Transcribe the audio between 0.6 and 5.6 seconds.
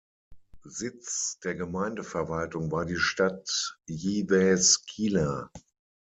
Sitz der Gemeindeverwaltung war die Stadt Jyväskylä.